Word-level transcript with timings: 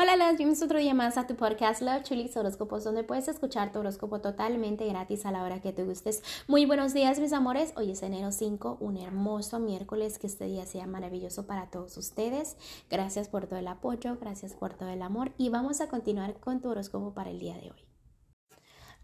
Hola, 0.00 0.14
las 0.14 0.36
bienvenidos 0.36 0.62
otro 0.62 0.78
día 0.78 0.94
más 0.94 1.18
a 1.18 1.26
tu 1.26 1.34
podcast 1.34 1.82
Love 1.82 2.04
Chulis 2.04 2.36
Horóscopos, 2.36 2.84
donde 2.84 3.02
puedes 3.02 3.26
escuchar 3.26 3.72
tu 3.72 3.80
horóscopo 3.80 4.20
totalmente 4.20 4.86
gratis 4.86 5.26
a 5.26 5.32
la 5.32 5.42
hora 5.42 5.60
que 5.60 5.72
te 5.72 5.82
gustes. 5.82 6.22
Muy 6.46 6.66
buenos 6.66 6.94
días, 6.94 7.18
mis 7.18 7.32
amores. 7.32 7.72
Hoy 7.74 7.90
es 7.90 8.04
enero 8.04 8.30
5, 8.30 8.76
un 8.78 8.96
hermoso 8.96 9.58
miércoles. 9.58 10.20
Que 10.20 10.28
este 10.28 10.44
día 10.44 10.66
sea 10.66 10.86
maravilloso 10.86 11.48
para 11.48 11.68
todos 11.68 11.96
ustedes. 11.96 12.56
Gracias 12.88 13.28
por 13.28 13.48
todo 13.48 13.58
el 13.58 13.66
apoyo, 13.66 14.16
gracias 14.20 14.54
por 14.54 14.72
todo 14.74 14.90
el 14.90 15.02
amor. 15.02 15.32
Y 15.36 15.48
vamos 15.48 15.80
a 15.80 15.88
continuar 15.88 16.34
con 16.34 16.60
tu 16.60 16.68
horóscopo 16.68 17.12
para 17.12 17.30
el 17.30 17.40
día 17.40 17.56
de 17.56 17.72
hoy. 17.72 17.97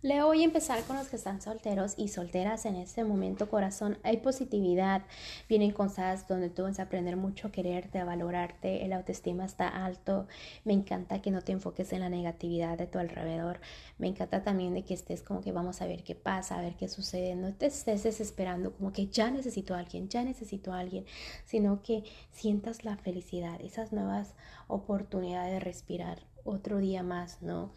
Leo, 0.04 0.26
voy 0.26 0.42
a 0.42 0.44
empezar 0.44 0.82
con 0.82 0.96
los 0.98 1.08
que 1.08 1.16
están 1.16 1.40
solteros 1.40 1.94
y 1.96 2.08
solteras 2.08 2.66
en 2.66 2.76
este 2.76 3.04
momento, 3.04 3.48
corazón. 3.48 3.96
Hay 4.02 4.18
positividad, 4.18 5.00
vienen 5.48 5.70
cosas 5.70 6.28
donde 6.28 6.50
tú 6.50 6.64
vas 6.64 6.78
a 6.78 6.82
aprender 6.82 7.16
mucho 7.16 7.48
a 7.48 7.50
quererte, 7.50 8.00
a 8.00 8.04
valorarte, 8.04 8.84
el 8.84 8.92
autoestima 8.92 9.46
está 9.46 9.66
alto. 9.66 10.26
Me 10.62 10.74
encanta 10.74 11.22
que 11.22 11.30
no 11.30 11.40
te 11.40 11.52
enfoques 11.52 11.90
en 11.94 12.00
la 12.00 12.10
negatividad 12.10 12.76
de 12.76 12.86
tu 12.86 12.98
alrededor. 12.98 13.60
Me 13.96 14.06
encanta 14.06 14.42
también 14.42 14.74
de 14.74 14.84
que 14.84 14.92
estés 14.92 15.22
como 15.22 15.40
que 15.40 15.52
vamos 15.52 15.80
a 15.80 15.86
ver 15.86 16.04
qué 16.04 16.14
pasa, 16.14 16.58
a 16.58 16.60
ver 16.60 16.74
qué 16.74 16.86
sucede. 16.86 17.34
No 17.34 17.54
te 17.54 17.64
estés 17.64 18.02
desesperando 18.02 18.74
como 18.74 18.92
que 18.92 19.06
ya 19.06 19.30
necesito 19.30 19.74
a 19.74 19.78
alguien, 19.78 20.10
ya 20.10 20.22
necesito 20.22 20.74
a 20.74 20.80
alguien, 20.80 21.06
sino 21.46 21.80
que 21.80 22.04
sientas 22.30 22.84
la 22.84 22.98
felicidad, 22.98 23.58
esas 23.62 23.90
nuevas 23.90 24.34
oportunidades 24.68 25.54
de 25.54 25.60
respirar 25.60 26.26
otro 26.44 26.76
día 26.76 27.02
más, 27.02 27.40
¿no? 27.40 27.72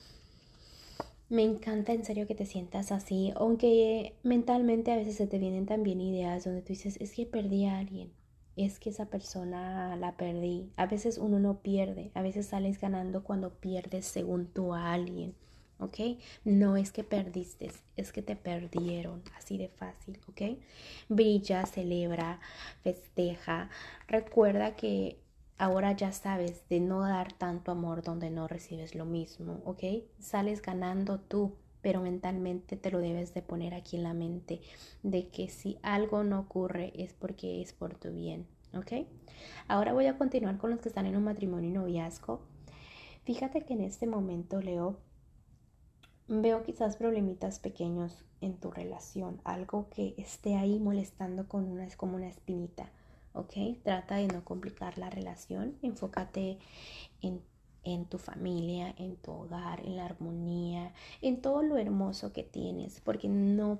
Me 1.30 1.44
encanta 1.44 1.92
en 1.92 2.06
serio 2.06 2.26
que 2.26 2.36
te 2.36 2.46
sientas 2.46 2.92
así, 2.94 3.34
aunque 3.36 4.16
mentalmente 4.24 4.94
a 4.94 4.96
veces 4.96 5.18
se 5.18 5.28
te 5.28 5.40
vienen 5.40 5.66
también 5.66 6.00
ideas 6.00 6.46
donde 6.46 6.62
tú 6.62 6.70
dices, 6.70 6.96
es 7.02 7.12
que 7.14 7.26
perdí 7.26 7.66
a 7.66 7.80
alguien, 7.80 8.12
es 8.56 8.80
que 8.80 8.92
esa 8.92 9.08
persona 9.08 9.98
la 9.98 10.16
perdí. 10.16 10.70
A 10.78 10.86
veces 10.86 11.18
uno 11.18 11.38
no 11.40 11.60
pierde, 11.60 12.12
a 12.14 12.22
veces 12.22 12.48
sales 12.48 12.80
ganando 12.80 13.24
cuando 13.24 13.50
pierdes 13.50 14.06
según 14.06 14.48
tú 14.48 14.74
a 14.74 14.94
alguien, 14.94 15.36
¿ok? 15.80 16.18
No 16.46 16.78
es 16.78 16.94
que 16.94 17.04
perdiste, 17.04 17.72
es 17.98 18.14
que 18.14 18.22
te 18.22 18.38
perdieron, 18.38 19.22
así 19.36 19.58
de 19.58 19.68
fácil, 19.68 20.20
¿ok? 20.30 20.58
Brilla, 21.10 21.66
celebra, 21.66 22.40
festeja. 22.84 23.70
Recuerda 24.08 24.78
que 24.78 25.18
Ahora 25.60 25.92
ya 25.94 26.12
sabes 26.12 26.68
de 26.70 26.80
no 26.80 27.02
dar 27.02 27.34
tanto 27.34 27.72
amor 27.72 28.04
donde 28.04 28.30
no 28.30 28.48
recibes 28.48 28.94
lo 28.94 29.06
mismo, 29.06 29.62
¿ok? 29.66 29.84
Sales 30.20 30.62
ganando 30.62 31.20
tú, 31.20 31.56
pero 31.82 32.02
mentalmente 32.02 32.78
te 32.78 32.92
lo 32.92 33.00
debes 33.00 33.34
de 33.34 33.42
poner 33.42 33.74
aquí 33.74 33.96
en 33.98 34.04
la 34.04 34.14
mente 34.14 34.62
de 35.02 35.30
que 35.30 35.50
si 35.50 35.80
algo 35.82 36.24
no 36.24 36.40
ocurre 36.40 36.94
es 36.96 37.14
porque 37.14 37.62
es 37.62 37.74
por 37.74 37.96
tu 37.96 38.12
bien, 38.12 38.46
¿ok? 38.76 39.08
Ahora 39.68 39.94
voy 39.94 40.06
a 40.06 40.18
continuar 40.18 40.60
con 40.60 40.70
los 40.70 40.80
que 40.80 40.90
están 40.90 41.08
en 41.08 41.18
un 41.18 41.24
matrimonio 41.24 41.70
y 41.70 41.74
noviazgo. 41.74 42.42
Fíjate 43.24 43.66
que 43.66 43.74
en 43.74 43.82
este 43.82 44.06
momento, 44.06 44.62
Leo, 44.62 44.98
veo 46.28 46.64
quizás 46.64 46.98
problemitas 46.98 47.60
pequeños 47.60 48.26
en 48.42 48.58
tu 48.58 48.70
relación, 48.70 49.42
algo 49.44 49.90
que 49.90 50.14
esté 50.18 50.56
ahí 50.56 50.80
molestando 50.80 51.48
con 51.48 51.66
una, 51.66 51.86
es 51.86 51.96
como 51.96 52.16
una 52.16 52.28
espinita. 52.28 52.92
¿Ok? 53.38 53.82
Trata 53.84 54.16
de 54.16 54.28
no 54.28 54.44
complicar 54.44 54.98
la 54.98 55.10
relación, 55.10 55.78
enfócate 55.82 56.58
en, 57.22 58.06
tu 58.06 58.18
familia, 58.18 58.94
en 58.98 59.16
tu 59.16 59.32
hogar, 59.32 59.86
en 59.86 59.96
la 59.96 60.06
armonía, 60.06 60.94
en 61.22 61.42
todo 61.42 61.64
lo 61.64 61.78
hermoso 61.78 62.34
que 62.34 62.44
tienes, 62.44 63.00
porque 63.02 63.30
no, 63.30 63.80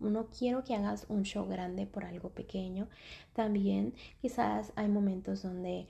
no 0.00 0.26
quiero 0.26 0.64
que 0.64 0.74
hagas 0.74 1.06
un 1.08 1.22
show 1.22 1.46
grande 1.46 1.86
por 1.86 2.04
algo 2.04 2.30
pequeño. 2.30 2.88
También 3.32 3.94
quizás 4.20 4.72
hay 4.74 4.88
momentos 4.88 5.42
donde 5.42 5.86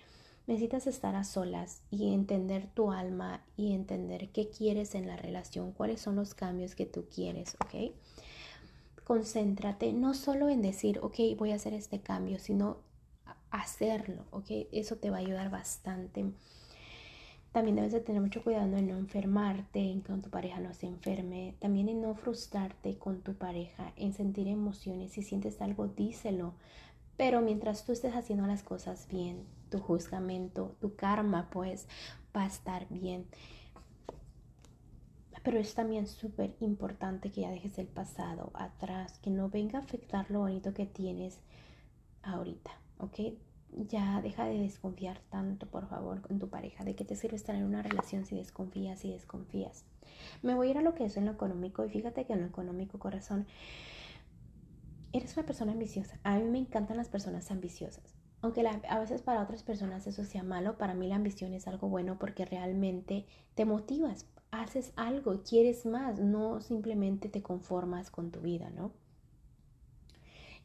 necesitas 0.47 0.87
estar 0.87 1.15
a 1.15 1.25
solas 1.25 1.83
y 1.91 2.13
entender 2.13 2.67
tu 2.75 2.91
alma 2.91 3.43
y 3.57 3.73
entender 3.73 4.31
qué 4.31 4.51
quieres 4.51 4.95
en 4.95 5.07
la 5.07 5.17
relación, 5.17 5.73
cuáles 5.73 6.01
son 6.01 6.17
los 6.17 6.35
cambios 6.35 6.75
que 6.75 6.87
tú 6.87 7.07
quieres, 7.09 7.57
¿ok? 7.65 7.95
Concéntrate 9.11 9.93
no 9.93 10.15
solo 10.15 10.49
en 10.51 10.63
decir, 10.63 11.01
ok, 11.03 11.19
voy 11.37 11.51
a 11.51 11.57
hacer 11.57 11.75
este 11.75 12.01
cambio, 12.01 12.39
sino 12.39 12.77
hacerlo, 13.51 14.25
ok, 14.31 14.69
eso 14.71 14.99
te 14.99 15.11
va 15.11 15.17
a 15.17 15.19
ayudar 15.19 15.51
bastante. 15.51 16.31
También 17.51 17.75
debes 17.75 17.91
de 17.91 17.99
tener 17.99 18.23
mucho 18.23 18.45
cuidado 18.45 18.77
en 18.77 18.87
no 18.87 18.97
enfermarte, 18.97 19.81
en 19.81 20.03
que 20.03 20.13
tu 20.13 20.31
pareja 20.31 20.61
no 20.61 20.73
se 20.75 20.87
enferme, 20.87 21.57
también 21.59 21.89
en 21.89 22.03
no 22.03 22.15
frustrarte 22.15 22.99
con 22.99 23.23
tu 23.23 23.35
pareja, 23.35 23.93
en 23.97 24.13
sentir 24.13 24.47
emociones. 24.47 25.11
Si 25.11 25.23
sientes 25.25 25.61
algo, 25.61 25.89
díselo. 25.89 26.55
Pero 27.17 27.41
mientras 27.41 27.85
tú 27.85 27.91
estés 27.91 28.15
haciendo 28.15 28.47
las 28.47 28.63
cosas 28.63 29.09
bien, 29.09 29.45
tu 29.71 29.81
juzgamento, 29.81 30.77
tu 30.81 30.95
karma, 30.95 31.51
pues 31.51 31.89
va 32.37 32.45
a 32.45 32.47
estar 32.47 32.87
bien. 32.91 33.27
Pero 35.43 35.59
es 35.59 35.75
también 35.75 36.07
súper 36.07 36.55
importante 36.61 37.31
que 37.31 37.43
ya 37.43 37.51
dejes 37.51 37.79
el 37.79 37.87
pasado 37.87 38.51
atrás, 38.55 39.19
que 39.19 39.31
no 39.31 39.49
venga 39.49 39.79
a 39.79 39.83
afectar 39.83 40.31
lo 40.31 40.41
bonito 40.41 40.75
que 40.75 40.87
tienes 40.87 41.41
ahorita, 42.23 42.71
¿ok? 42.99 43.19
Ya 43.89 44.21
deja 44.21 44.45
de 44.45 44.59
desconfiar 44.59 45.21
tanto, 45.31 45.67
por 45.67 45.89
favor, 45.89 46.21
con 46.21 46.39
tu 46.39 46.49
pareja. 46.49 46.85
¿De 46.85 46.95
qué 46.95 47.05
te 47.05 47.17
sirve 47.17 47.37
estar 47.37 47.55
en 47.55 47.65
una 47.65 47.83
relación 47.83 48.27
si 48.27 48.37
desconfías, 48.37 49.05
y 49.05 49.13
desconfías? 49.13 49.85
Me 50.43 50.55
voy 50.55 50.69
a 50.69 50.71
ir 50.73 50.79
a 50.79 50.83
lo 50.83 50.95
que 50.95 51.05
es 51.05 51.17
en 51.17 51.25
lo 51.25 51.33
económico 51.33 51.85
y 51.85 51.89
fíjate 51.89 52.27
que 52.27 52.33
en 52.33 52.41
lo 52.41 52.47
económico, 52.47 52.99
corazón, 52.99 53.47
eres 55.13 55.37
una 55.37 55.47
persona 55.47 55.73
ambiciosa. 55.73 56.19
A 56.23 56.39
mí 56.39 56.45
me 56.45 56.59
encantan 56.59 56.97
las 56.97 57.09
personas 57.09 57.51
ambiciosas. 57.51 58.21
Aunque 58.43 58.67
a 58.67 58.99
veces 58.99 59.21
para 59.21 59.43
otras 59.43 59.63
personas 59.63 60.07
eso 60.07 60.25
sea 60.25 60.43
malo, 60.43 60.79
para 60.79 60.95
mí 60.95 61.07
la 61.09 61.17
ambición 61.17 61.53
es 61.53 61.69
algo 61.69 61.89
bueno 61.89 62.19
porque 62.19 62.47
realmente 62.47 63.27
te 63.55 63.67
motivas 63.67 64.25
haces 64.51 64.93
algo, 64.97 65.43
quieres 65.43 65.87
más, 65.87 66.19
no 66.19 66.61
simplemente 66.61 67.29
te 67.29 67.43
conformas 67.43 68.11
con 68.11 68.31
tu 68.31 68.41
vida, 68.41 68.71
¿no? 68.71 68.93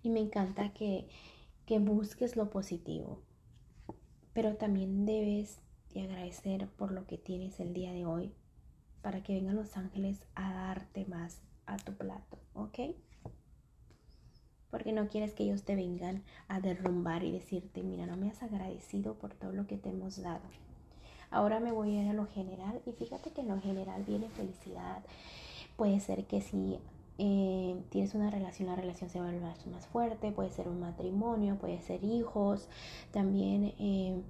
Y 0.01 0.09
me 0.09 0.19
encanta 0.19 0.73
que, 0.73 1.07
que 1.65 1.79
busques 1.79 2.35
lo 2.35 2.49
positivo, 2.49 3.21
pero 4.33 4.55
también 4.55 5.05
debes 5.05 5.59
de 5.93 6.01
agradecer 6.01 6.67
por 6.67 6.91
lo 6.91 7.07
que 7.07 7.17
tienes 7.17 7.59
el 7.59 7.73
día 7.73 7.91
de 7.91 8.05
hoy 8.05 8.33
para 9.01 9.23
que 9.23 9.33
vengan 9.33 9.55
los 9.55 9.77
ángeles 9.77 10.25
a 10.35 10.51
darte 10.53 11.05
más 11.05 11.41
a 11.65 11.77
tu 11.77 11.93
plato, 11.93 12.39
¿ok? 12.53 12.79
Porque 14.69 14.93
no 14.93 15.07
quieres 15.07 15.33
que 15.33 15.43
ellos 15.43 15.63
te 15.63 15.75
vengan 15.75 16.23
a 16.47 16.59
derrumbar 16.59 17.23
y 17.23 17.31
decirte, 17.31 17.83
mira, 17.83 18.05
no 18.05 18.17
me 18.17 18.29
has 18.29 18.43
agradecido 18.43 19.15
por 19.15 19.33
todo 19.33 19.53
lo 19.53 19.67
que 19.67 19.77
te 19.77 19.89
hemos 19.89 20.21
dado. 20.21 20.43
Ahora 21.35 21.59
me 21.59 21.73
voy 21.73 21.97
a 21.97 22.03
ir 22.03 22.09
a 22.09 22.13
lo 22.13 22.27
general 22.27 22.81
y 22.85 22.93
fíjate 22.93 23.31
que 23.31 23.41
en 23.41 23.49
lo 23.49 23.59
general 23.59 24.05
viene 24.07 24.29
felicidad. 24.29 25.03
Puede 25.75 25.99
ser 25.99 26.23
que 26.27 26.39
si 26.39 26.79
eh, 27.17 27.75
tienes 27.89 28.15
una 28.15 28.29
relación, 28.31 28.69
la 28.69 28.77
relación 28.77 29.09
se 29.09 29.19
vuelve 29.19 29.41
más, 29.41 29.67
más, 29.67 29.85
fuerte, 29.85 30.31
puede 30.31 30.49
ser 30.49 30.69
un 30.69 30.79
matrimonio, 30.79 31.57
puede 31.57 31.81
ser 31.81 32.05
hijos, 32.05 32.69
también 33.11 33.73
eh, 33.79 34.21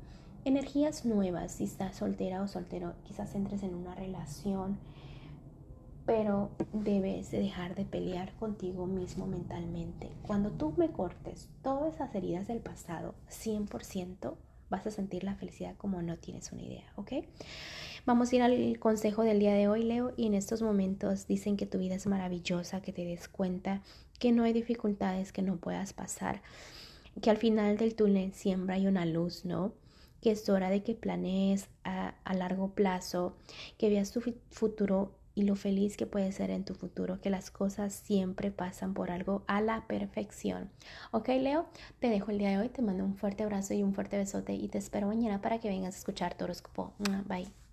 energías 0.46 1.06
nuevas, 1.06 1.52
si 1.52 1.66
estás 1.66 1.96
soltera 1.96 2.42
o 2.42 2.48
soltero, 2.48 2.94
quizás 3.04 3.36
entres 3.36 3.62
en 3.62 3.76
una 3.76 3.94
relación, 3.94 4.80
pero 6.08 6.50
debes 6.74 7.30
dejar 7.30 7.76
de 7.76 7.86
pelear 7.86 8.34
contigo 8.38 8.88
mismo 8.88 9.28
mentalmente. 9.28 10.10
Cuando 10.26 10.50
tú 10.50 10.74
me 10.76 10.90
cortes 10.90 11.50
todas 11.62 11.94
esas 11.94 12.16
heridas 12.16 12.48
del 12.48 12.62
pasado, 12.62 13.14
100%, 13.30 14.34
vas 14.70 14.86
a 14.88 14.92
sentir 14.92 15.24
la 15.24 15.36
felicidad 15.36 15.76
como 15.78 16.02
no 16.02 16.18
tienes 16.18 16.52
una 16.52 16.64
idea, 16.64 16.92
¿ok? 16.96 17.14
Vamos 18.06 18.32
a 18.32 18.36
ir 18.36 18.42
al 18.42 18.80
consejo 18.80 19.24
del 19.24 19.40
día 19.40 19.54
de 19.54 19.68
hoy, 19.68 19.84
Leo, 19.84 20.14
y 20.16 20.28
en 20.28 20.36
estos 20.36 20.62
momentos 20.62 21.28
dicen 21.28 21.58
que 21.58 21.66
tu 21.66 21.80
vida 21.80 21.96
es 21.96 22.06
maravillosa, 22.08 22.82
que 22.82 22.94
te 22.94 23.04
des 23.04 23.28
cuenta 23.28 23.82
que 24.20 24.32
no 24.32 24.44
hay 24.44 24.54
dificultades 24.54 25.32
que 25.32 25.42
no 25.42 25.58
puedas 25.58 25.94
pasar, 25.94 26.42
que 27.22 27.30
al 27.30 27.38
final 27.38 27.78
del 27.78 27.96
túnel 27.96 28.34
siempre 28.34 28.76
hay 28.76 28.88
una 28.88 29.06
luz, 29.06 29.46
¿no? 29.46 29.74
Que 30.22 30.32
es 30.32 30.48
hora 30.50 30.70
de 30.70 30.84
que 30.84 30.96
planees 30.96 31.68
a, 31.84 32.16
a 32.24 32.34
largo 32.34 32.74
plazo, 32.74 33.36
que 33.78 33.90
veas 33.90 34.12
tu 34.12 34.22
futuro 34.52 35.12
y 35.36 35.44
lo 35.44 35.56
feliz 35.56 35.98
que 35.98 36.08
puedes 36.08 36.36
ser 36.36 36.50
en 36.50 36.64
tu 36.64 36.74
futuro, 36.74 37.22
que 37.22 37.30
las 37.30 37.52
cosas 37.52 37.94
siempre 37.94 38.52
pasan 38.52 38.94
por 38.94 39.12
algo 39.12 39.44
a 39.48 39.62
la 39.62 39.86
perfección. 39.88 40.70
Ok, 41.12 41.28
Leo, 41.28 41.68
te 42.00 42.10
dejo 42.10 42.32
el 42.32 42.40
día 42.40 42.50
de 42.50 42.58
hoy, 42.58 42.70
te 42.70 42.82
mando 42.82 43.04
un 43.04 43.16
fuerte 43.16 43.44
abrazo 43.44 43.74
y 43.74 43.84
un 43.84 43.94
fuerte 43.94 44.18
besote 44.18 44.54
y 44.54 44.68
te 44.70 44.78
espero 44.78 45.08
mañana 45.08 45.42
para 45.42 45.60
que 45.60 45.70
vengas 45.70 45.96
a 45.96 45.98
escuchar 46.00 46.36
tu 46.36 46.46
horóscopo. 46.46 46.94
Bye. 47.28 47.65